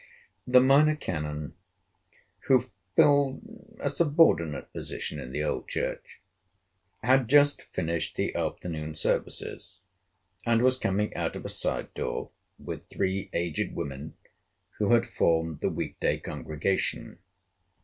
The 0.47 0.61
Minor 0.61 0.95
Canon, 0.95 1.53
who 2.47 2.71
filled 2.95 3.43
a 3.79 3.87
subordinate 3.87 4.73
position 4.73 5.19
in 5.19 5.31
the 5.31 5.43
old 5.43 5.67
church, 5.67 6.19
had 7.03 7.27
just 7.29 7.67
finished 7.71 8.15
the 8.15 8.33
afternoon 8.33 8.95
services, 8.95 9.77
and 10.43 10.63
was 10.63 10.79
coming 10.79 11.13
out 11.13 11.35
of 11.35 11.45
a 11.45 11.49
side 11.49 11.93
door, 11.93 12.31
with 12.57 12.87
three 12.89 13.29
aged 13.31 13.75
women 13.75 14.15
who 14.79 14.93
had 14.93 15.05
formed 15.05 15.59
the 15.59 15.69
week 15.69 15.99
day 15.99 16.17
congregation. 16.17 17.19